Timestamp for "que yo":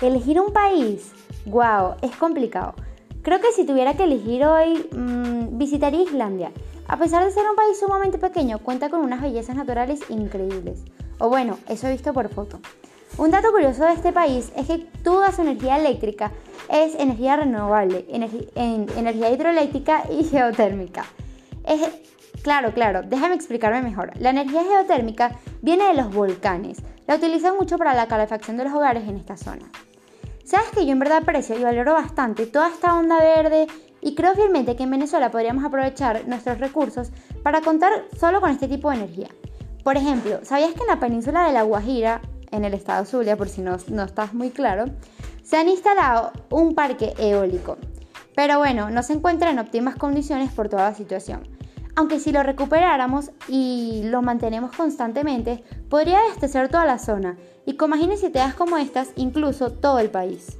30.70-30.92